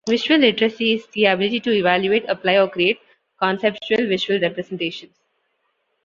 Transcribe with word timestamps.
Visual 0.09 0.39
literacy 0.39 0.93
is 0.93 1.05
the 1.13 1.25
ability 1.25 1.59
to 1.59 1.69
evaluate, 1.71 2.25
apply, 2.27 2.57
or 2.57 2.67
create 2.67 2.97
conceptual 3.39 3.99
visual 4.07 4.39
representations. 4.39 5.15